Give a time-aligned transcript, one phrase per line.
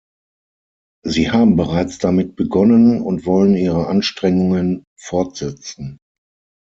[1.05, 5.99] Sie haben bereits damit begonnen und wollen ihre Anstrengungen fortsetzen.